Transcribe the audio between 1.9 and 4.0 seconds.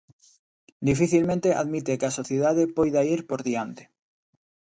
que a sociedade poida ir por diante.